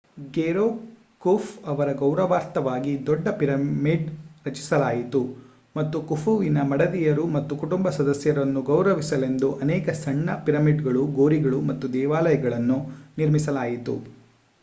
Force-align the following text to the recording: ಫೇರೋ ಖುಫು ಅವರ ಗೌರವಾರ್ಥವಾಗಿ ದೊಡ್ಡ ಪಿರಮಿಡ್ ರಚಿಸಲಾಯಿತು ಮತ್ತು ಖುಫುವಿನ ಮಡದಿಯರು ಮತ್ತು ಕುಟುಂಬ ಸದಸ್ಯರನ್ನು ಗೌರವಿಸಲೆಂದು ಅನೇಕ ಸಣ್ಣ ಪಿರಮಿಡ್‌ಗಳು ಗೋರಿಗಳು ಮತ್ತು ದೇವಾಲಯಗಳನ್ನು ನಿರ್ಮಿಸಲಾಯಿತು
ಫೇರೋ 0.27 0.63
ಖುಫು 1.21 1.51
ಅವರ 1.65 1.89
ಗೌರವಾರ್ಥವಾಗಿ 1.93 3.05
ದೊಡ್ಡ 3.05 3.27
ಪಿರಮಿಡ್ 3.39 4.07
ರಚಿಸಲಾಯಿತು 4.45 5.21
ಮತ್ತು 5.75 6.01
ಖುಫುವಿನ 6.01 6.63
ಮಡದಿಯರು 6.63 7.25
ಮತ್ತು 7.27 7.55
ಕುಟುಂಬ 7.57 7.89
ಸದಸ್ಯರನ್ನು 7.89 8.63
ಗೌರವಿಸಲೆಂದು 8.63 9.51
ಅನೇಕ 9.61 9.89
ಸಣ್ಣ 10.01 10.37
ಪಿರಮಿಡ್‌ಗಳು 10.43 11.03
ಗೋರಿಗಳು 11.19 11.61
ಮತ್ತು 11.69 11.93
ದೇವಾಲಯಗಳನ್ನು 11.93 12.79
ನಿರ್ಮಿಸಲಾಯಿತು 13.17 13.95